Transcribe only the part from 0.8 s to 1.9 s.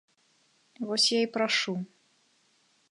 Вось я і прашу.